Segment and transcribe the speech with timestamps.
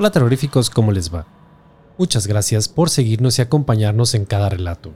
[0.00, 1.26] Hola terroríficos, ¿cómo les va?
[1.98, 4.92] Muchas gracias por seguirnos y acompañarnos en cada relato.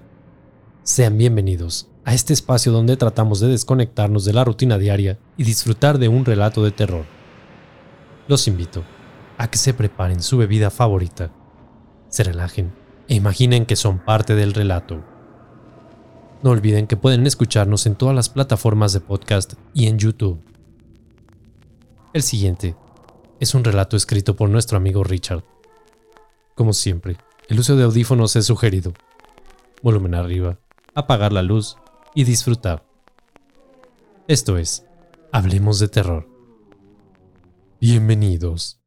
[0.85, 5.99] Sean bienvenidos a este espacio donde tratamos de desconectarnos de la rutina diaria y disfrutar
[5.99, 7.05] de un relato de terror.
[8.29, 8.85] Los invito
[9.39, 11.33] a que se preparen su bebida favorita,
[12.09, 12.73] se relajen
[13.09, 15.03] e imaginen que son parte del relato.
[16.45, 20.41] No olviden que pueden escucharnos en todas las plataformas de podcast y en YouTube.
[22.13, 22.77] El siguiente
[23.43, 25.43] es un relato escrito por nuestro amigo Richard.
[26.55, 27.17] Como siempre,
[27.49, 28.93] el uso de audífonos es sugerido.
[29.83, 30.61] Volumen arriba,
[30.95, 31.77] apagar la luz
[32.15, 32.85] y disfrutar.
[34.29, 34.87] Esto es,
[35.33, 36.29] Hablemos de Terror.
[37.81, 38.82] Bienvenidos.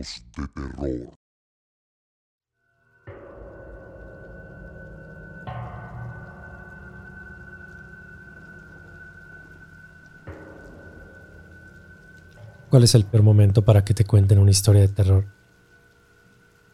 [0.00, 0.06] De
[0.54, 1.18] terror.
[12.70, 15.26] ¿Cuál es el peor momento para que te cuenten una historia de terror?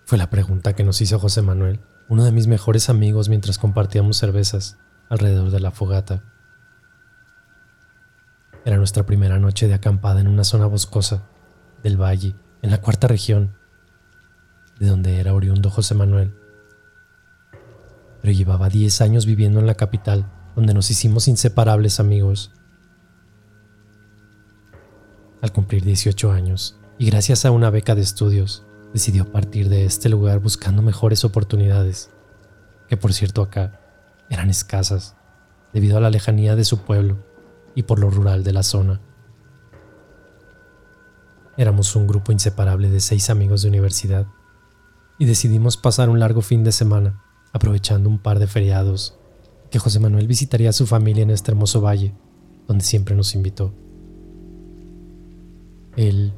[0.04, 4.18] Fue la pregunta que nos hizo José Manuel, uno de mis mejores amigos mientras compartíamos
[4.18, 4.78] cervezas
[5.08, 6.22] alrededor de la fogata.
[8.64, 11.28] Era nuestra primera noche de acampada en una zona boscosa
[11.82, 13.56] del valle, en la cuarta región,
[14.78, 16.34] de donde era oriundo José Manuel.
[18.20, 22.52] Pero llevaba 10 años viviendo en la capital, donde nos hicimos inseparables amigos.
[25.42, 30.08] Al cumplir 18 años, y gracias a una beca de estudios, decidió partir de este
[30.08, 32.10] lugar buscando mejores oportunidades,
[32.88, 33.80] que por cierto acá
[34.30, 35.16] eran escasas,
[35.72, 37.18] debido a la lejanía de su pueblo
[37.74, 39.00] y por lo rural de la zona.
[41.56, 44.26] Éramos un grupo inseparable de seis amigos de universidad
[45.18, 47.22] y decidimos pasar un largo fin de semana,
[47.52, 49.16] aprovechando un par de feriados,
[49.70, 52.14] que José Manuel visitaría a su familia en este hermoso valle,
[52.68, 53.72] donde siempre nos invitó.
[55.96, 56.34] Él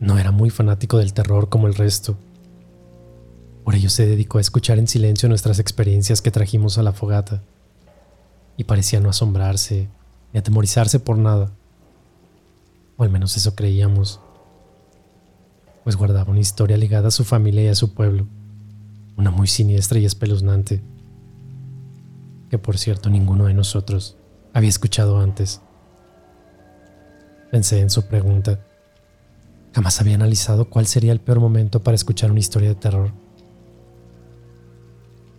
[0.00, 2.18] no era muy fanático del terror como el resto.
[3.64, 7.44] Por ello se dedicó a escuchar en silencio nuestras experiencias que trajimos a la fogata,
[8.56, 9.88] y parecía no asombrarse
[10.32, 11.52] ni atemorizarse por nada.
[12.96, 14.20] O al menos eso creíamos
[15.84, 18.26] pues guardaba una historia ligada a su familia y a su pueblo,
[19.16, 20.82] una muy siniestra y espeluznante,
[22.48, 24.16] que por cierto ninguno de nosotros
[24.52, 25.60] había escuchado antes.
[27.50, 28.60] Pensé en su pregunta.
[29.72, 33.12] Jamás había analizado cuál sería el peor momento para escuchar una historia de terror.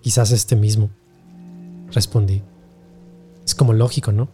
[0.01, 0.89] Quizás este mismo,
[1.91, 2.41] respondí.
[3.45, 4.29] Es como lógico, ¿no?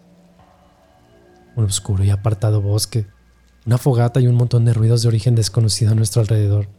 [1.56, 3.08] Un oscuro y apartado bosque
[3.68, 6.70] una fogata y un montón de ruidos de origen desconocido a nuestro alrededor.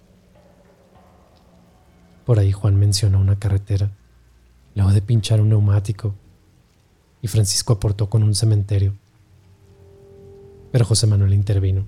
[2.25, 3.91] Por ahí Juan mencionó una carretera,
[4.75, 6.15] luego de pinchar un neumático,
[7.21, 8.95] y Francisco aportó con un cementerio.
[10.73, 11.85] Pero José Manuel intervino.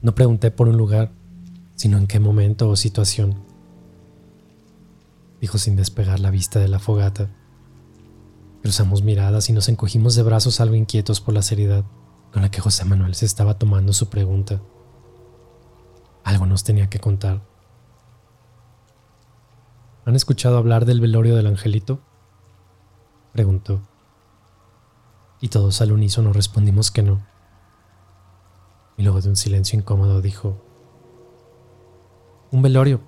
[0.00, 1.12] No pregunté por un lugar,
[1.76, 3.36] sino en qué momento o situación,
[5.40, 7.30] dijo sin despegar la vista de la fogata.
[8.62, 11.84] Cruzamos miradas y nos encogimos de brazos algo inquietos por la seriedad
[12.32, 14.60] con la que José Manuel se estaba tomando su pregunta.
[16.24, 17.42] Algo nos tenía que contar.
[20.04, 22.00] ¿Han escuchado hablar del velorio del angelito?
[23.32, 23.80] Preguntó.
[25.40, 27.22] Y todos al unísono respondimos que no.
[28.96, 30.62] Y luego de un silencio incómodo dijo,
[32.50, 33.00] un velorio.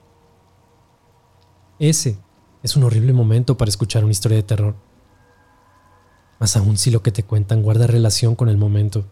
[1.79, 2.19] Ese
[2.63, 4.75] es un horrible momento para escuchar una historia de terror
[6.39, 9.07] más aún si lo que te cuentan guarda relación con el momento.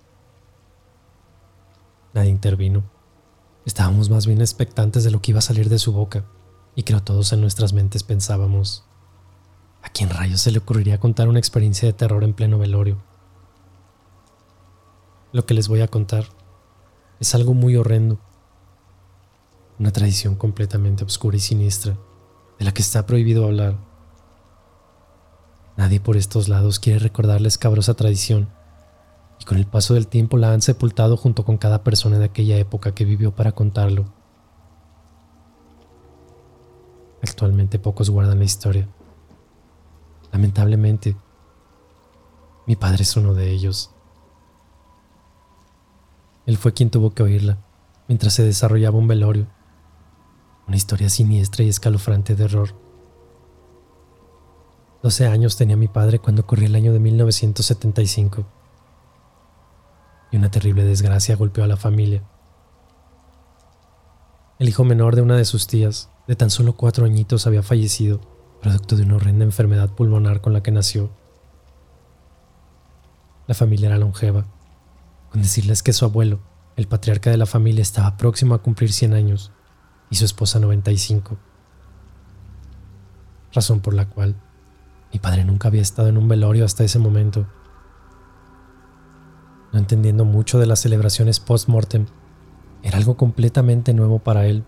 [2.15, 2.83] Nadie intervino.
[3.65, 6.25] Estábamos más bien expectantes de lo que iba a salir de su boca,
[6.75, 8.85] y creo todos en nuestras mentes pensábamos,
[9.83, 13.03] ¿a quién rayos se le ocurriría contar una experiencia de terror en pleno velorio?
[15.33, 16.27] Lo que les voy a contar
[17.21, 18.19] es algo muy horrendo.
[19.79, 21.97] Una tradición completamente oscura y siniestra,
[22.59, 23.77] de la que está prohibido hablar.
[25.77, 28.51] Nadie por estos lados quiere recordar la escabrosa tradición,
[29.43, 32.59] y con el paso del tiempo la han sepultado junto con cada persona de aquella
[32.59, 34.05] época que vivió para contarlo.
[37.21, 38.89] Actualmente pocos guardan la historia.
[40.31, 41.17] Lamentablemente,
[42.69, 43.91] mi padre es uno de ellos.
[46.47, 47.59] Él fue quien tuvo que oírla
[48.07, 49.49] mientras se desarrollaba un velorio.
[50.69, 52.77] Una historia siniestra y escalofrante de horror.
[55.03, 58.62] 12 años tenía mi padre cuando ocurrió el año de 1975.
[60.33, 62.25] Y una terrible desgracia golpeó a la familia.
[64.59, 68.21] El hijo menor de una de sus tías, de tan solo cuatro añitos, había fallecido,
[68.61, 71.11] producto de una horrenda enfermedad pulmonar con la que nació.
[73.47, 74.47] La familia era longeva,
[75.31, 76.41] con decirles que su abuelo,
[76.77, 79.53] el patriarca de la familia, estaba próximo a cumplir 100 años
[80.11, 81.37] y su esposa 95.
[83.53, 84.37] Razón por la cual
[85.13, 87.47] mi padre nunca había estado en un velorio hasta ese momento.
[89.73, 92.07] No entendiendo mucho de las celebraciones post-mortem,
[92.83, 94.65] era algo completamente nuevo para él.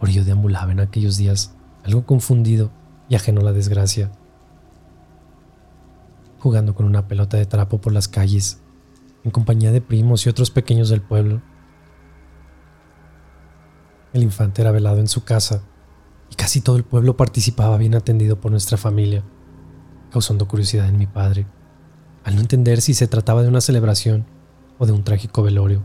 [0.00, 2.70] Por ello deambulaba en aquellos días, algo confundido
[3.08, 4.10] y ajeno a la desgracia
[6.38, 8.60] jugando con una pelota de trapo por las calles,
[9.24, 11.42] en compañía de primos y otros pequeños del pueblo.
[14.12, 15.62] El infante era velado en su casa
[16.30, 19.22] y casi todo el pueblo participaba bien atendido por nuestra familia,
[20.10, 21.46] causando curiosidad en mi padre,
[22.28, 24.26] al no entender si se trataba de una celebración
[24.76, 25.82] o de un trágico velorio.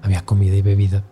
[0.00, 1.04] Había comida y bebida.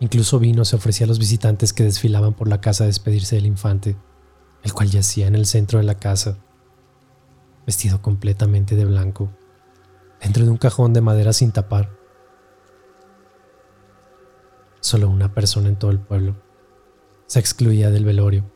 [0.00, 3.46] Incluso vino se ofrecía a los visitantes que desfilaban por la casa a despedirse del
[3.46, 3.96] infante
[4.62, 6.36] el cual yacía en el centro de la casa,
[7.64, 9.30] vestido completamente de blanco,
[10.20, 11.90] dentro de un cajón de madera sin tapar.
[14.80, 16.36] Solo una persona en todo el pueblo
[17.26, 18.53] se excluía del velorio.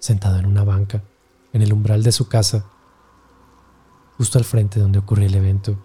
[0.00, 1.04] Sentado en una banca,
[1.52, 2.64] en el umbral de su casa,
[4.16, 5.76] justo al frente donde ocurría el evento,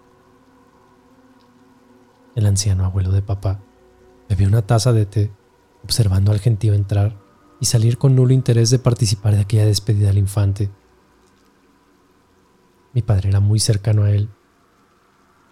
[2.34, 3.60] el anciano abuelo de papá
[4.28, 5.32] bebió una taza de té
[5.84, 7.16] observando al gentío entrar
[7.60, 10.70] y salir con nulo interés de participar de aquella despedida al infante.
[12.94, 14.30] Mi padre era muy cercano a él,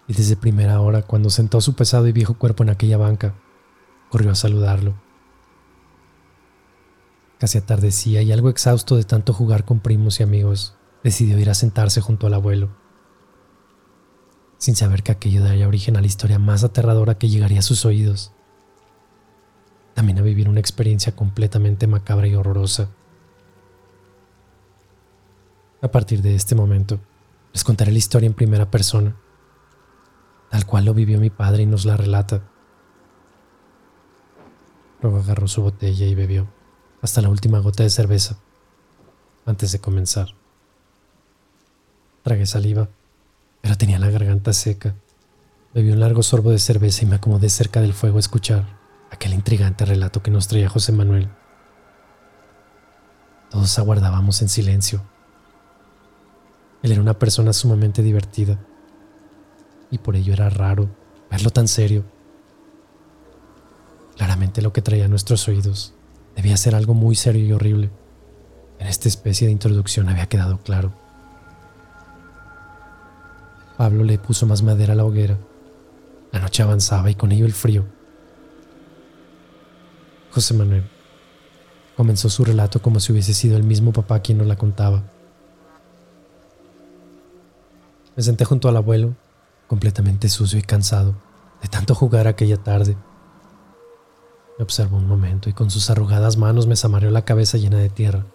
[0.07, 3.35] y desde primera hora, cuando sentó su pesado y viejo cuerpo en aquella banca,
[4.09, 5.04] corrió a saludarlo.
[7.39, 11.53] Casi atardecía y algo exhausto de tanto jugar con primos y amigos, decidió ir a
[11.53, 12.69] sentarse junto al abuelo,
[14.57, 17.85] sin saber que aquello daría origen a la historia más aterradora que llegaría a sus
[17.85, 18.31] oídos
[19.95, 22.89] también a vivir una experiencia completamente macabra y horrorosa.
[25.81, 26.99] A partir de este momento,
[27.53, 29.15] les contaré la historia en primera persona,
[30.51, 32.43] tal cual lo vivió mi padre y nos la relata.
[35.01, 36.47] Luego agarró su botella y bebió
[37.05, 38.37] hasta la última gota de cerveza
[39.45, 40.29] antes de comenzar.
[42.23, 42.89] Tragué saliva,
[43.61, 44.95] pero tenía la garganta seca.
[45.75, 48.79] Bebí un largo sorbo de cerveza y me acomodé cerca del fuego a escuchar
[49.11, 51.29] aquel intrigante relato que nos traía José Manuel.
[53.51, 55.03] Todos aguardábamos en silencio.
[56.81, 58.57] Él era una persona sumamente divertida
[59.91, 60.89] y por ello era raro
[61.29, 62.03] verlo tan serio.
[64.15, 65.93] Claramente lo que traía a nuestros oídos
[66.35, 67.89] debía ser algo muy serio y horrible.
[68.79, 70.93] En esta especie de introducción había quedado claro.
[73.77, 75.37] Pablo le puso más madera a la hoguera.
[76.31, 77.85] La noche avanzaba y con ello el frío
[80.35, 80.83] José Manuel.
[81.95, 85.03] Comenzó su relato como si hubiese sido el mismo papá quien nos la contaba.
[88.17, 89.15] Me senté junto al abuelo,
[89.67, 91.15] completamente sucio y cansado
[91.61, 92.97] de tanto jugar aquella tarde.
[94.57, 97.89] Me observó un momento y con sus arrugadas manos me zamareó la cabeza llena de
[97.89, 98.25] tierra,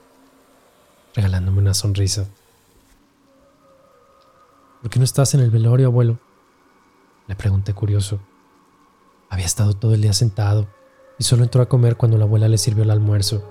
[1.15, 2.27] regalándome una sonrisa.
[4.83, 6.19] ¿Por qué no estás en el velorio, abuelo?
[7.27, 8.21] Le pregunté curioso.
[9.31, 10.67] Había estado todo el día sentado,
[11.19, 13.45] y solo entró a comer cuando la abuela le sirvió el almuerzo.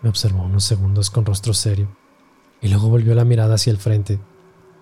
[0.00, 1.88] Me observó unos segundos con rostro serio
[2.60, 4.20] y luego volvió la mirada hacia el frente,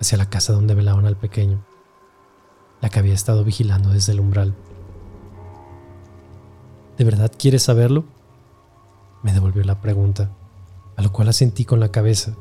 [0.00, 1.64] hacia la casa donde velaban al pequeño,
[2.82, 4.54] la que había estado vigilando desde el umbral.
[7.00, 8.04] ¿De verdad quieres saberlo?
[9.22, 10.36] Me devolvió la pregunta,
[10.96, 12.36] a lo cual asentí con la cabeza.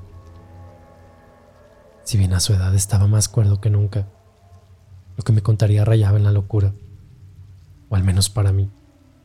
[2.03, 4.09] Si bien a su edad estaba más cuerdo que nunca,
[5.15, 6.73] lo que me contaría rayaba en la locura
[7.87, 8.69] o al menos para mí.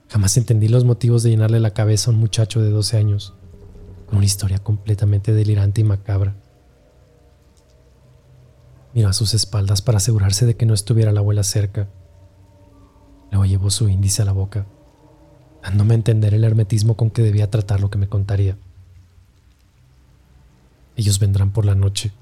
[0.08, 3.34] Jamás entendí los motivos de llenarle la cabeza a un muchacho de 12 años.
[4.06, 6.36] con una historia completamente delirante y macabra.
[8.94, 11.88] Miró a sus espaldas para asegurarse de que no estuviera la abuela cerca.
[13.32, 14.66] Luego llevó su índice a la boca,
[15.64, 18.58] dándome a entender el hermetismo con que debía tratar lo que me contaría.
[20.94, 22.12] Ellos vendrán por la noche.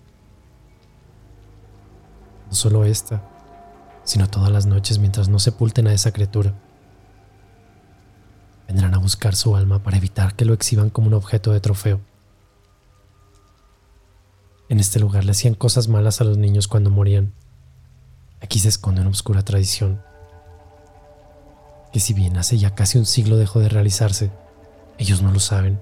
[2.47, 3.21] No solo esta,
[4.05, 6.55] sino todas las noches mientras no sepulten a esa criatura.
[8.69, 12.01] Vendrán a buscar su alma para evitar que lo exhiban como un objeto de trofeo.
[14.69, 17.33] En este lugar le hacían cosas malas a los niños cuando morían.
[18.41, 20.01] Aquí se esconde una oscura tradición,
[21.93, 24.31] que si bien hace ya casi un siglo dejó de realizarse,
[24.99, 25.81] ellos no lo saben.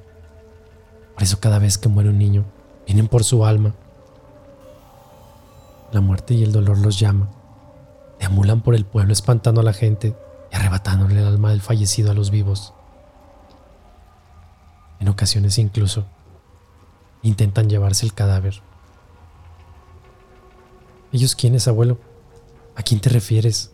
[1.14, 2.44] Por eso cada vez que muere un niño,
[2.86, 3.74] vienen por su alma.
[5.92, 7.30] La muerte y el dolor los llama
[8.20, 10.14] deambulan por el pueblo espantando a la gente
[10.52, 12.74] y arrebatándole el alma del fallecido a los vivos.
[15.00, 16.04] En ocasiones incluso
[17.22, 18.62] intentan llevarse el cadáver.
[21.12, 21.98] ¿Ellos quiénes, abuelo?
[22.76, 23.72] ¿A quién te refieres?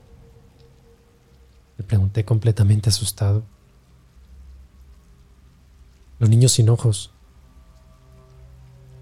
[1.78, 3.44] Le pregunté completamente asustado.
[6.18, 7.10] Los niños sin ojos.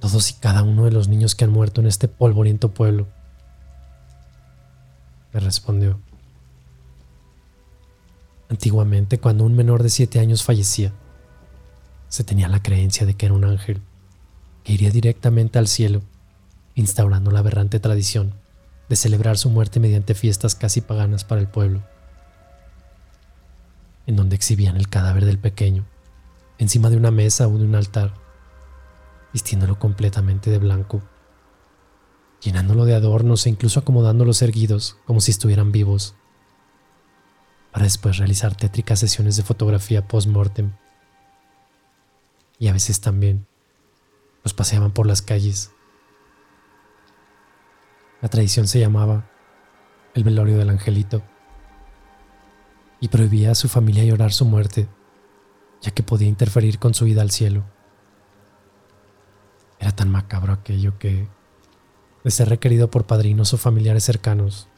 [0.01, 3.07] Todos y cada uno de los niños que han muerto en este polvoriento pueblo
[5.33, 5.99] me respondió.
[8.49, 10.93] Antiguamente, cuando un menor de siete años fallecía,
[12.09, 13.81] se tenía la creencia de que era un ángel
[14.63, 16.03] que iría directamente al cielo,
[16.75, 18.35] instaurando la aberrante tradición
[18.89, 21.83] de celebrar su muerte mediante fiestas casi paganas para el pueblo,
[24.07, 25.85] en donde exhibían el cadáver del pequeño
[26.59, 28.15] encima de una mesa o de un altar,
[29.33, 31.03] vistiéndolo completamente de blanco
[32.45, 36.15] llenándolo de adornos e incluso acomodándolos erguidos como si estuvieran vivos,
[37.73, 40.73] para después realizar tétricas sesiones de fotografía post-mortem.
[42.59, 43.47] Y a veces también
[44.45, 45.73] los paseaban por las calles.
[48.21, 49.29] La tradición se llamaba
[50.15, 51.25] el velorio del angelito
[53.05, 54.89] y prohibía a su familia llorar su muerte,
[55.83, 57.63] ya que podía interferir con su ida al cielo.
[59.79, 61.29] Era tan macabro aquello que
[62.25, 64.69] de ser requerido por padrinos o familiares cercanos,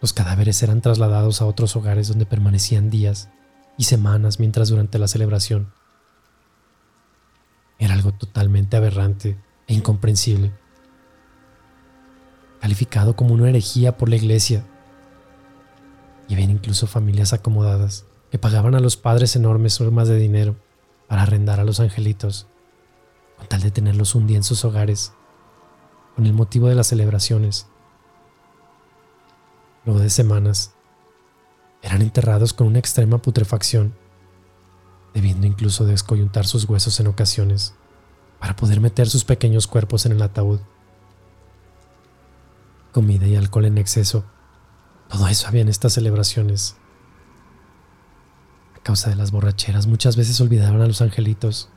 [0.00, 3.30] los cadáveres eran trasladados a otros hogares donde permanecían días
[3.76, 5.72] y semanas mientras durante la celebración.
[7.80, 10.52] Era algo totalmente aberrante e incomprensible,
[12.60, 14.64] calificado como una herejía por la iglesia.
[16.28, 20.56] Y había incluso familias acomodadas que pagaban a los padres enormes sumas de dinero
[21.08, 22.46] para arrendar a los angelitos,
[23.36, 25.12] con tal de tenerlos un día en sus hogares
[26.16, 27.66] con el motivo de las celebraciones.
[29.84, 30.72] Luego de semanas,
[31.82, 33.94] eran enterrados con una extrema putrefacción,
[35.12, 37.74] debiendo incluso descoyuntar sus huesos en ocasiones
[38.40, 40.60] para poder meter sus pequeños cuerpos en el ataúd.
[42.92, 44.24] Comida y alcohol en exceso,
[45.08, 46.76] todo eso había en estas celebraciones.
[48.76, 51.68] A causa de las borracheras muchas veces olvidaban a los angelitos,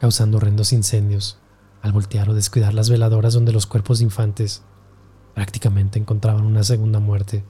[0.00, 1.38] causando horrendos incendios
[1.82, 4.62] al voltear o descuidar las veladoras donde los cuerpos de infantes
[5.34, 7.44] prácticamente encontraban una segunda muerte.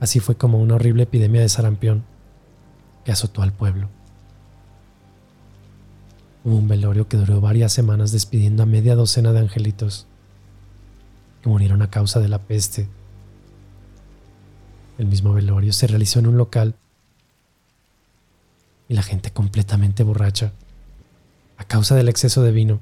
[0.00, 2.04] Así fue como una horrible epidemia de sarampión
[3.04, 3.88] que azotó al pueblo.
[6.44, 10.06] Hubo un velorio que duró varias semanas despidiendo a media docena de angelitos
[11.42, 12.88] que murieron a causa de la peste.
[14.98, 16.74] El mismo velorio se realizó en un local
[18.88, 20.52] y la gente completamente borracha
[21.58, 22.80] a causa del exceso de vino,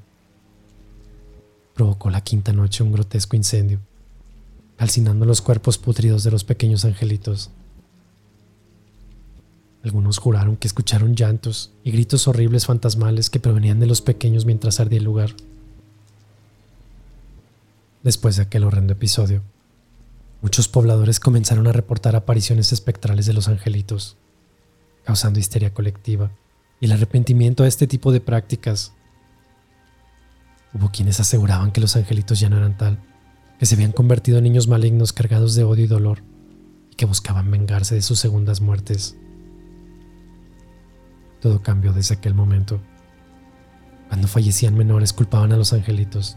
[1.74, 3.80] provocó la quinta noche un grotesco incendio,
[4.76, 7.50] calcinando los cuerpos putridos de los pequeños angelitos.
[9.82, 14.80] Algunos juraron que escucharon llantos y gritos horribles fantasmales que provenían de los pequeños mientras
[14.80, 15.34] ardía el lugar.
[18.02, 19.42] Después de aquel horrendo episodio,
[20.44, 24.18] muchos pobladores comenzaron a reportar apariciones espectrales de los angelitos,
[25.02, 26.32] causando histeria colectiva
[26.80, 28.92] y el arrepentimiento a este tipo de prácticas.
[30.74, 32.98] Hubo quienes aseguraban que los angelitos ya no eran tal,
[33.58, 36.22] que se habían convertido en niños malignos cargados de odio y dolor,
[36.90, 39.16] y que buscaban vengarse de sus segundas muertes.
[41.40, 42.82] Todo cambió desde aquel momento.
[44.08, 46.36] Cuando fallecían menores culpaban a los angelitos.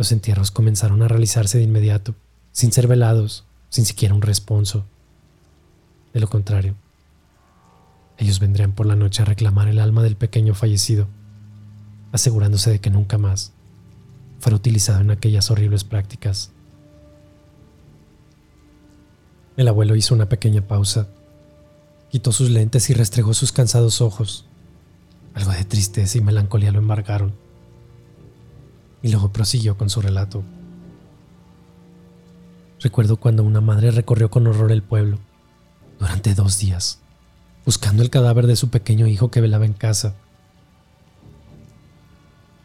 [0.00, 2.14] Los entierros comenzaron a realizarse de inmediato,
[2.52, 4.86] sin ser velados, sin siquiera un responso.
[6.14, 6.74] De lo contrario,
[8.16, 11.06] ellos vendrían por la noche a reclamar el alma del pequeño fallecido,
[12.12, 13.52] asegurándose de que nunca más
[14.38, 16.50] fuera utilizado en aquellas horribles prácticas.
[19.58, 21.08] El abuelo hizo una pequeña pausa,
[22.08, 24.46] quitó sus lentes y restregó sus cansados ojos,
[25.34, 27.49] Algo de tristeza y melancolía lo embargaron.
[29.02, 30.42] Y luego prosiguió con su relato.
[32.80, 35.18] Recuerdo cuando una madre recorrió con horror el pueblo
[35.98, 36.98] durante dos días,
[37.64, 40.14] buscando el cadáver de su pequeño hijo que velaba en casa.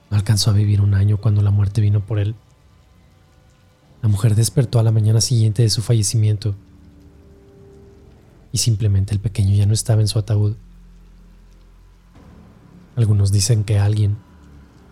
[0.10, 2.36] No alcanzó a vivir un año cuando la muerte vino por él.
[4.02, 6.56] La mujer despertó a la mañana siguiente de su fallecimiento
[8.54, 10.56] y simplemente el pequeño ya no estaba en su ataúd.
[12.96, 14.16] Algunos dicen que alguien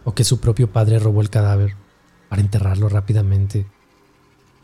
[0.04, 1.76] o que su propio padre robó el cadáver
[2.30, 3.66] para enterrarlo rápidamente,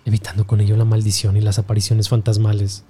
[0.05, 2.83] evitando con ello la maldición y las apariciones fantasmales.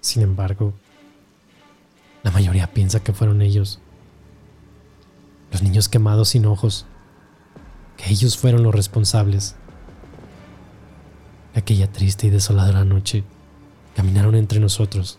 [0.00, 0.74] Sin embargo,
[2.22, 3.80] la mayoría piensa que fueron ellos,
[5.50, 6.86] los niños quemados sin ojos,
[7.96, 9.56] que ellos fueron los responsables
[11.54, 13.24] aquella triste y desoladora noche.
[13.94, 15.18] Caminaron entre nosotros,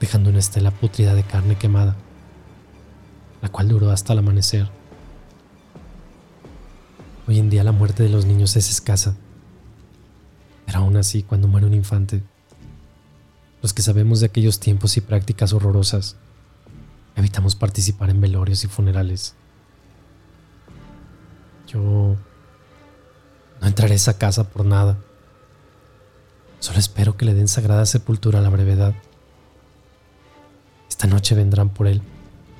[0.00, 1.96] dejando una estela putrida de carne quemada,
[3.44, 4.70] la cual duró hasta el amanecer.
[7.28, 9.16] Hoy en día la muerte de los niños es escasa,
[10.64, 12.22] pero aún así cuando muere un infante,
[13.60, 16.16] los que sabemos de aquellos tiempos y prácticas horrorosas,
[17.16, 19.34] evitamos participar en velorios y funerales.
[21.66, 22.16] Yo
[23.60, 24.96] no entraré a esa casa por nada.
[26.60, 28.94] Solo espero que le den sagrada sepultura a la brevedad.
[30.88, 32.00] Esta noche vendrán por él,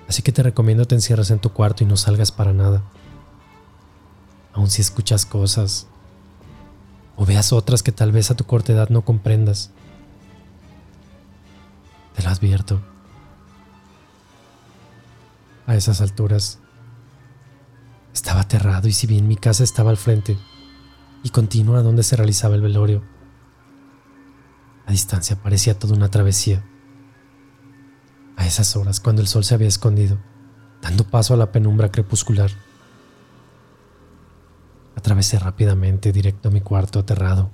[0.09, 2.83] así que te recomiendo te encierres en tu cuarto y no salgas para nada.
[4.53, 5.87] Aun si escuchas cosas
[7.17, 9.71] o veas otras que tal vez a tu corta edad no comprendas.
[12.15, 12.81] Te lo advierto.
[15.67, 16.59] A esas alturas
[18.13, 20.39] estaba aterrado y si bien mi casa estaba al frente
[21.23, 23.03] y continua donde se realizaba el velorio,
[24.87, 26.63] a distancia parecía toda una travesía.
[28.37, 30.19] A esas horas, cuando el sol se había escondido,
[30.83, 32.51] dando paso a la penumbra crepuscular,
[34.97, 37.51] atravesé rápidamente directo a mi cuarto aterrado.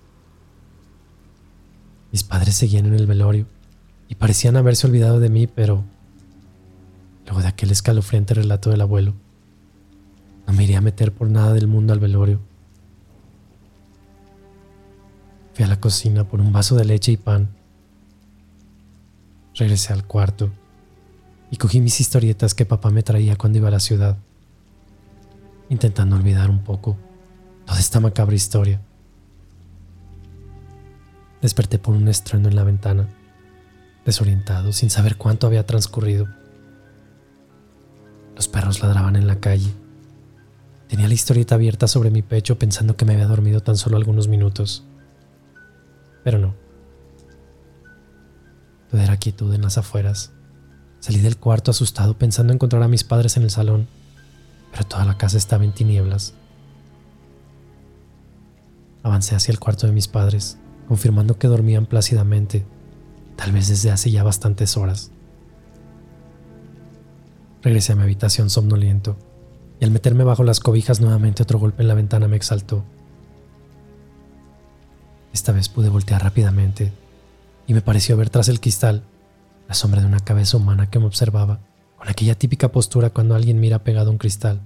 [2.12, 3.46] Mis padres seguían en el velorio
[4.08, 5.84] y parecían haberse olvidado de mí, pero
[7.24, 9.14] luego de aquel escalofriante relato del abuelo,
[10.46, 12.40] no me iría a meter por nada del mundo al velorio.
[15.54, 17.50] Fui a la cocina por un vaso de leche y pan.
[19.54, 20.50] Regresé al cuarto
[21.50, 24.16] y cogí mis historietas que papá me traía cuando iba a la ciudad,
[25.68, 26.96] intentando olvidar un poco
[27.66, 28.80] toda esta macabra historia.
[31.42, 33.08] Desperté por un estruendo en la ventana,
[34.04, 36.28] desorientado, sin saber cuánto había transcurrido.
[38.36, 39.72] Los perros ladraban en la calle.
[40.88, 44.28] Tenía la historieta abierta sobre mi pecho pensando que me había dormido tan solo algunos
[44.28, 44.84] minutos
[46.22, 46.54] pero no.
[48.90, 50.32] Todo era quietud en las afueras.
[51.00, 53.88] Salí del cuarto asustado pensando encontrar a mis padres en el salón,
[54.70, 56.34] pero toda la casa estaba en tinieblas.
[59.02, 60.58] Avancé hacia el cuarto de mis padres,
[60.88, 62.66] confirmando que dormían plácidamente,
[63.36, 65.10] tal vez desde hace ya bastantes horas.
[67.62, 69.16] Regresé a mi habitación somnoliento,
[69.80, 72.84] y al meterme bajo las cobijas nuevamente otro golpe en la ventana me exaltó.
[75.32, 76.92] Esta vez pude voltear rápidamente
[77.66, 79.04] y me pareció ver tras el cristal
[79.70, 81.60] la sombra de una cabeza humana que me observaba
[81.96, 84.60] con aquella típica postura cuando alguien mira pegado a un cristal.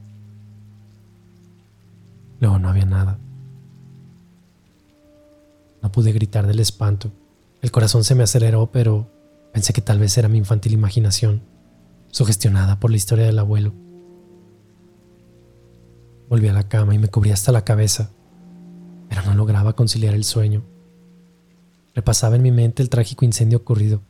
[2.40, 3.18] Luego no había nada.
[5.82, 7.12] No pude gritar del espanto.
[7.60, 9.10] El corazón se me aceleró, pero
[9.52, 11.42] pensé que tal vez era mi infantil imaginación,
[12.10, 13.74] sugestionada por la historia del abuelo.
[16.30, 18.10] Volví a la cama y me cubrí hasta la cabeza
[19.14, 20.64] pero no lograba conciliar el sueño.
[21.94, 24.02] Repasaba en mi mente el trágico incendio ocurrido.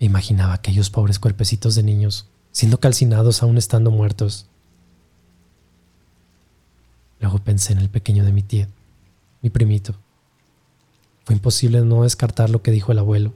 [0.00, 4.46] E imaginaba aquellos pobres cuerpecitos de niños siendo calcinados aún estando muertos.
[7.20, 8.68] Luego pensé en el pequeño de mi tía,
[9.42, 9.94] mi primito.
[11.24, 13.32] Fue imposible no descartar lo que dijo el abuelo.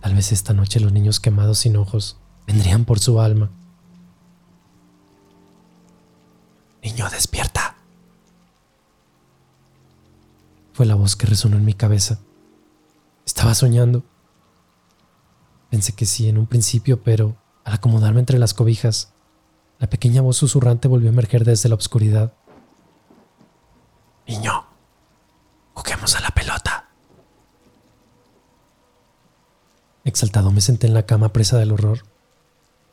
[0.00, 3.50] Tal vez esta noche los niños quemados sin ojos vendrían por su alma.
[6.82, 7.76] Niño, despierta.
[10.72, 12.20] Fue la voz que resonó en mi cabeza.
[13.26, 14.04] Estaba soñando.
[15.70, 19.12] Pensé que sí en un principio, pero al acomodarme entre las cobijas,
[19.78, 22.32] la pequeña voz susurrante volvió a emerger desde la oscuridad.
[24.26, 24.64] Niño,
[25.74, 26.88] juguemos a la pelota.
[30.04, 32.04] Exaltado me senté en la cama presa del horror,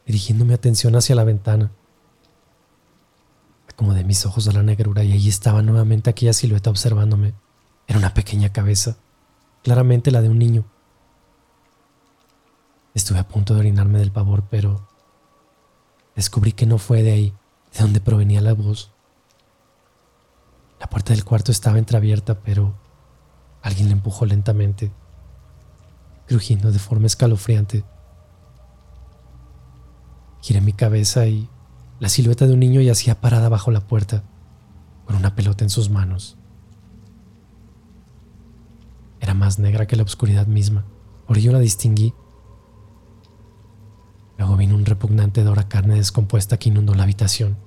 [0.06, 1.72] dirigiendo mi atención hacia la ventana.
[3.70, 7.34] Acomodé mis ojos a la negrura y allí estaba nuevamente aquella silueta observándome.
[7.88, 8.98] Era una pequeña cabeza,
[9.64, 10.66] claramente la de un niño.
[12.94, 14.88] Estuve a punto de orinarme del pavor, pero
[16.16, 17.34] descubrí que no fue de ahí,
[17.74, 18.92] de donde provenía la voz.
[20.80, 22.76] La puerta del cuarto estaba entreabierta, pero
[23.62, 24.92] alguien la empujó lentamente,
[26.28, 27.84] crujiendo de forma escalofriante.
[30.42, 31.50] Giré mi cabeza y
[32.00, 34.24] la silueta de un niño yacía parada bajo la puerta,
[35.06, 36.38] con una pelota en sus manos.
[39.20, 40.86] Era más negra que la oscuridad misma,
[41.26, 42.14] por ello la distinguí.
[44.38, 47.58] Luego vino un repugnante olor a carne descompuesta que inundó la habitación.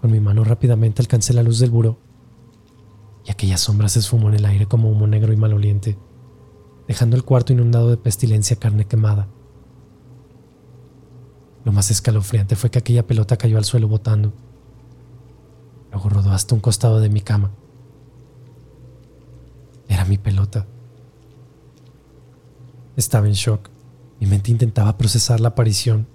[0.00, 1.98] Con mi mano rápidamente alcancé la luz del buró
[3.26, 5.98] y aquella sombra se esfumó en el aire como humo negro y maloliente,
[6.88, 9.28] dejando el cuarto inundado de pestilencia carne quemada.
[11.64, 14.32] Lo más escalofriante fue que aquella pelota cayó al suelo botando.
[15.92, 17.50] Luego rodó hasta un costado de mi cama.
[19.88, 20.66] Era mi pelota.
[23.00, 23.70] Estaba en shock.
[24.20, 26.06] Mi mente intentaba procesar la aparición.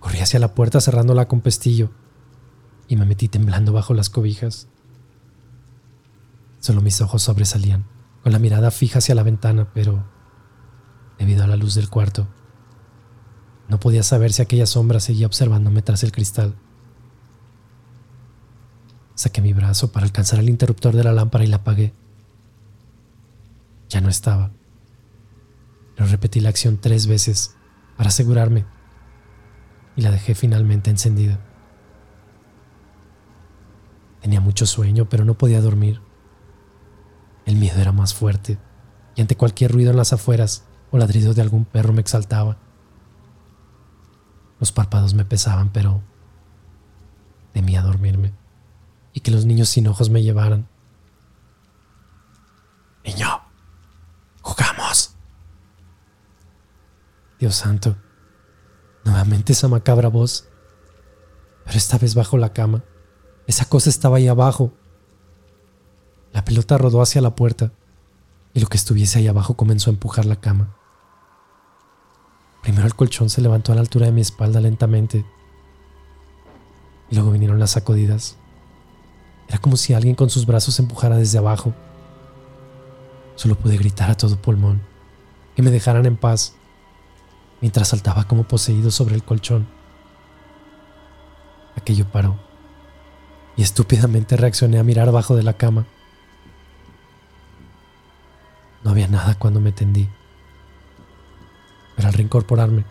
[0.00, 1.92] Corrí hacia la puerta cerrándola con pestillo
[2.88, 4.66] y me metí temblando bajo las cobijas.
[6.58, 7.86] Solo mis ojos sobresalían,
[8.24, 10.06] con la mirada fija hacia la ventana, pero
[11.20, 12.26] debido a la luz del cuarto,
[13.68, 16.56] no podía saber si aquella sombra seguía observándome tras el cristal.
[19.14, 21.94] Saqué mi brazo para alcanzar el interruptor de la lámpara y la apagué.
[23.88, 24.50] Ya no estaba.
[25.98, 27.56] Pero repetí la acción tres veces
[27.96, 28.64] para asegurarme
[29.96, 31.40] y la dejé finalmente encendida.
[34.20, 36.00] Tenía mucho sueño, pero no podía dormir.
[37.46, 38.60] El miedo era más fuerte
[39.16, 42.58] y ante cualquier ruido en las afueras o ladridos de algún perro me exaltaba.
[44.60, 46.00] Los párpados me pesaban, pero
[47.52, 48.34] temía dormirme
[49.12, 50.68] y que los niños sin ojos me llevaran.
[53.04, 53.40] Niño,
[54.42, 55.17] jugamos.
[57.38, 57.96] Dios santo,
[59.04, 60.48] nuevamente esa macabra voz,
[61.64, 62.82] pero esta vez bajo la cama.
[63.46, 64.72] Esa cosa estaba ahí abajo.
[66.32, 67.72] La pelota rodó hacia la puerta
[68.54, 70.76] y lo que estuviese ahí abajo comenzó a empujar la cama.
[72.62, 75.24] Primero el colchón se levantó a la altura de mi espalda lentamente
[77.08, 78.36] y luego vinieron las sacudidas.
[79.48, 81.72] Era como si alguien con sus brazos empujara desde abajo.
[83.36, 84.82] Solo pude gritar a todo pulmón
[85.54, 86.57] que me dejaran en paz
[87.60, 89.66] mientras saltaba como poseído sobre el colchón.
[91.76, 92.36] Aquello paró
[93.56, 95.86] y estúpidamente reaccioné a mirar abajo de la cama.
[98.84, 100.08] No había nada cuando me tendí
[101.98, 102.84] pero al reincorporarme,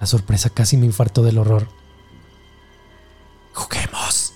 [0.00, 1.68] la sorpresa casi me infartó del horror.
[3.54, 4.32] ¡Juguemos!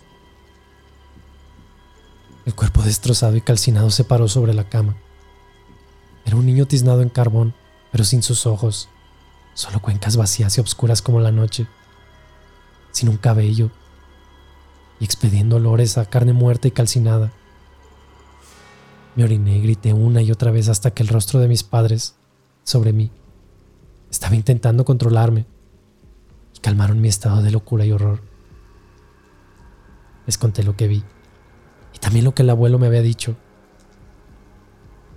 [2.46, 4.94] El cuerpo destrozado y calcinado se paró sobre la cama.
[6.24, 7.52] Era un niño tiznado en carbón,
[7.90, 8.88] pero sin sus ojos,
[9.54, 11.66] solo cuencas vacías y oscuras como la noche,
[12.92, 13.70] sin un cabello
[15.00, 17.32] y expediendo olores a carne muerta y calcinada.
[19.16, 22.14] Me oriné y grité una y otra vez hasta que el rostro de mis padres
[22.62, 23.10] sobre mí.
[24.10, 25.46] Estaba intentando controlarme
[26.54, 28.22] y calmaron mi estado de locura y horror.
[30.26, 31.02] Les conté lo que vi
[31.94, 33.36] y también lo que el abuelo me había dicho.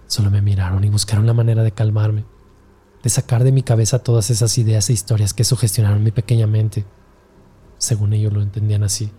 [0.08, 2.26] Solo me miraron y buscaron la manera de calmarme,
[3.04, 6.86] de sacar de mi cabeza todas esas ideas e historias que sugestionaron mi pequeña mente.
[7.78, 9.12] Según ellos lo entendían así.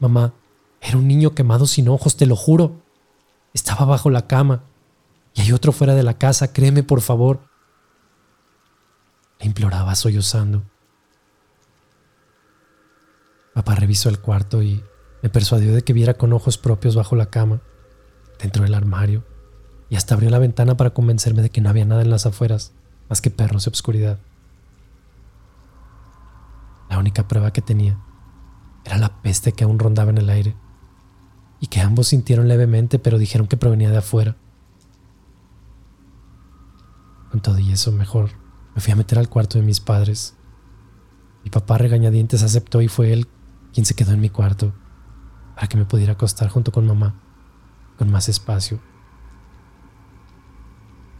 [0.00, 0.34] Mamá,
[0.80, 2.82] era un niño quemado sin ojos, te lo juro.
[3.54, 4.64] Estaba bajo la cama.
[5.34, 7.40] Y hay otro fuera de la casa, créeme por favor.
[9.38, 10.64] Le imploraba sollozando.
[13.54, 14.82] Papá revisó el cuarto y
[15.22, 17.60] me persuadió de que viera con ojos propios bajo la cama,
[18.40, 19.24] dentro del armario,
[19.92, 22.72] y hasta abrió la ventana para convencerme de que no había nada en las afueras,
[23.10, 24.18] más que perros y obscuridad.
[26.88, 27.98] La única prueba que tenía
[28.86, 30.56] era la peste que aún rondaba en el aire,
[31.60, 34.38] y que ambos sintieron levemente, pero dijeron que provenía de afuera.
[37.30, 38.30] Con todo y eso, mejor
[38.74, 40.34] me fui a meter al cuarto de mis padres.
[41.44, 43.28] Mi papá regañadientes aceptó y fue él
[43.74, 44.72] quien se quedó en mi cuarto
[45.54, 47.20] para que me pudiera acostar junto con mamá,
[47.98, 48.80] con más espacio.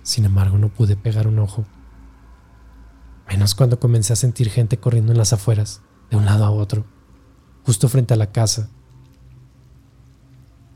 [0.02, 1.64] Sin embargo, no pude pegar un ojo.
[3.28, 6.84] Menos cuando comencé a sentir gente corriendo en las afueras, de un lado a otro,
[7.64, 8.68] justo frente a la casa.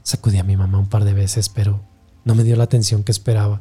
[0.03, 1.85] Sacudí a mi mamá un par de veces, pero
[2.25, 3.61] no me dio la atención que esperaba.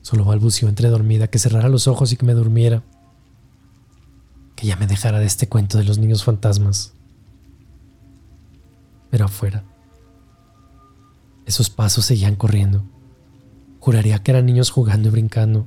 [0.00, 2.82] Solo balbució entre dormida que cerrara los ojos y que me durmiera.
[4.56, 6.94] Que ya me dejara de este cuento de los niños fantasmas.
[9.10, 9.64] Pero afuera,
[11.44, 12.84] Esos pasos seguían corriendo.
[13.82, 15.66] Juraría que eran niños jugando y brincando.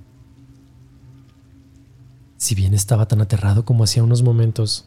[2.38, 4.86] Si bien estaba tan aterrado como hacía unos momentos,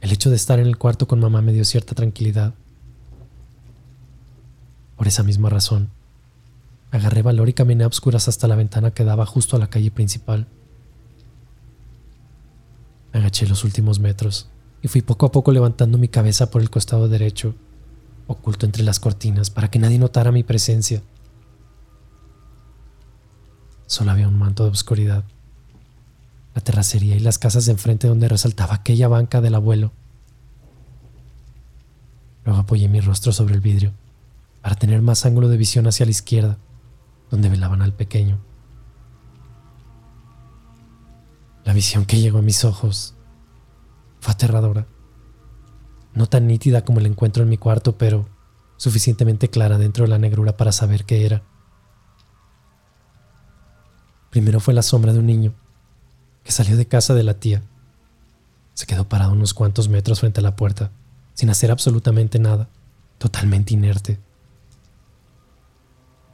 [0.00, 2.54] el hecho de estar en el cuarto con mamá me dio cierta tranquilidad.
[4.96, 5.90] Por esa misma razón,
[6.90, 9.90] agarré valor y caminé a obscuras hasta la ventana que daba justo a la calle
[9.90, 10.46] principal.
[13.12, 14.48] Agaché los últimos metros
[14.80, 17.54] y fui poco a poco levantando mi cabeza por el costado derecho,
[18.26, 21.02] oculto entre las cortinas para que nadie notara mi presencia.
[23.90, 25.24] Solo había un manto de oscuridad
[26.54, 29.90] la terracería y las casas de enfrente donde resaltaba aquella banca del abuelo.
[32.44, 33.92] Luego apoyé mi rostro sobre el vidrio
[34.62, 36.56] para tener más ángulo de visión hacia la izquierda,
[37.32, 38.38] donde velaban al pequeño.
[41.64, 43.14] La visión que llegó a mis ojos
[44.20, 44.86] fue aterradora.
[46.14, 48.28] No tan nítida como el encuentro en mi cuarto, pero
[48.76, 51.42] suficientemente clara dentro de la negrura para saber qué era.
[54.30, 55.52] Primero fue la sombra de un niño
[56.44, 57.62] que salió de casa de la tía.
[58.74, 60.92] Se quedó parado unos cuantos metros frente a la puerta,
[61.34, 62.68] sin hacer absolutamente nada,
[63.18, 64.18] totalmente inerte.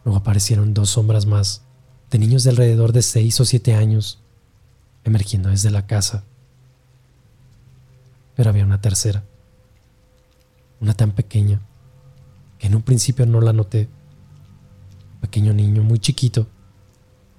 [0.04, 1.62] Luego aparecieron dos sombras más,
[2.10, 4.20] de niños de alrededor de seis o siete años,
[5.04, 6.22] emergiendo desde la casa.
[8.36, 9.24] Pero había una tercera,
[10.80, 11.60] una tan pequeña,
[12.58, 13.88] que en un principio no la noté.
[15.14, 16.46] Un pequeño niño muy chiquito,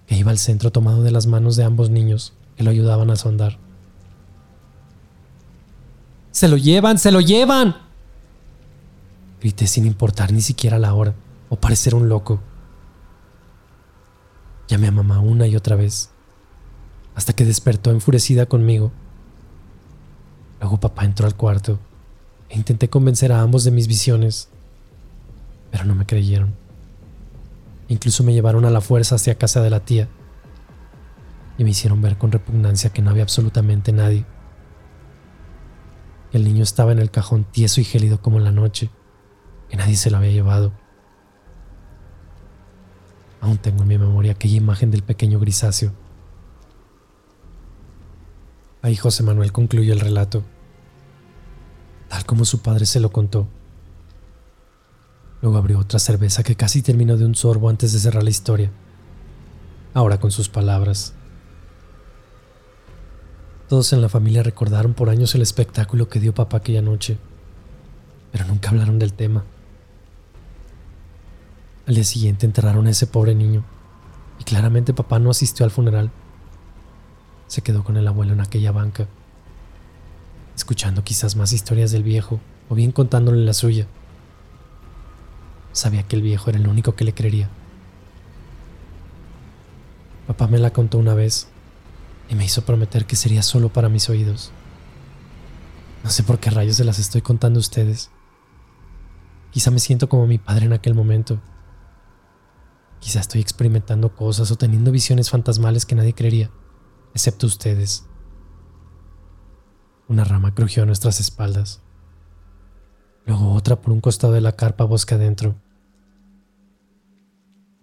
[0.07, 3.15] que iba al centro tomado de las manos de ambos niños que lo ayudaban a
[3.15, 3.59] sondar.
[6.31, 6.97] ¡Se lo llevan!
[6.97, 7.75] ¡Se lo llevan!
[9.41, 11.13] Grité sin importar ni siquiera la hora
[11.49, 12.39] o parecer un loco.
[14.67, 16.09] Llamé a mamá una y otra vez,
[17.15, 18.91] hasta que despertó enfurecida conmigo.
[20.59, 21.79] Luego papá entró al cuarto
[22.49, 24.49] e intenté convencer a ambos de mis visiones,
[25.71, 26.66] pero no me creyeron.
[27.87, 30.09] Incluso me llevaron a la fuerza hacia casa de la tía
[31.57, 34.25] y me hicieron ver con repugnancia que no había absolutamente nadie.
[36.31, 38.89] El niño estaba en el cajón tieso y gélido como la noche,
[39.69, 40.73] que nadie se lo había llevado.
[43.41, 45.93] Aún tengo en mi memoria aquella imagen del pequeño grisáceo.
[48.81, 50.43] Ahí José Manuel concluyó el relato,
[52.09, 53.47] tal como su padre se lo contó.
[55.41, 58.71] Luego abrió otra cerveza que casi terminó de un sorbo antes de cerrar la historia,
[59.93, 61.13] ahora con sus palabras.
[63.69, 67.17] Todos en la familia recordaron por años el espectáculo que dio papá aquella noche,
[68.31, 69.43] pero nunca hablaron del tema.
[71.85, 73.63] Al día siguiente enterraron a ese pobre niño,
[74.39, 76.11] y claramente papá no asistió al funeral.
[77.47, 79.07] Se quedó con el abuelo en aquella banca,
[80.55, 83.87] escuchando quizás más historias del viejo, o bien contándole la suya.
[85.77, 87.51] Sabía que el viejo era el único que le creería.
[90.25, 91.49] Papá me la contó una vez
[92.29, 94.51] y me hizo prometer que sería solo para mis oídos.
[96.03, 98.09] No sé por qué rayos se las estoy contando a ustedes.
[99.51, 101.39] Quizá me siento como mi padre en aquel momento.
[102.99, 106.49] Quizá estoy experimentando cosas o teniendo visiones fantasmales que nadie creería,
[107.13, 108.03] excepto ustedes.
[110.07, 111.81] Una rama crujió a nuestras espaldas.
[113.27, 115.55] Luego otra por un costado de la carpa bosque adentro.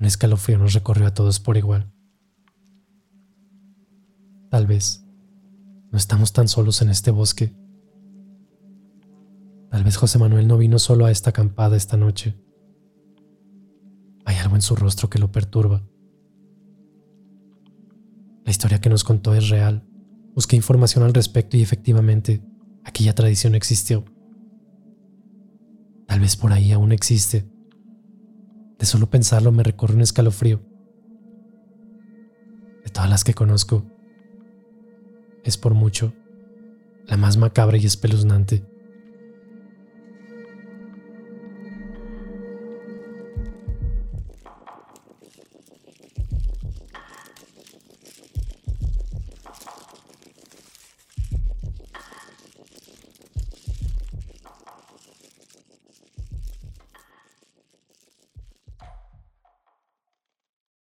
[0.00, 1.92] Un escalofrío nos recorrió a todos por igual.
[4.50, 5.04] Tal vez
[5.90, 7.54] no estamos tan solos en este bosque.
[9.70, 12.36] Tal vez José Manuel no vino solo a esta acampada esta noche.
[14.24, 15.82] Hay algo en su rostro que lo perturba.
[18.44, 19.86] La historia que nos contó es real.
[20.34, 22.42] Busqué información al respecto y efectivamente
[22.84, 24.04] aquella tradición existió.
[26.06, 27.48] Tal vez por ahí aún existe.
[28.78, 30.60] De solo pensarlo me recorre un escalofrío.
[32.84, 33.84] De todas las que conozco,
[35.44, 36.12] es por mucho
[37.06, 38.64] la más macabra y espeluznante.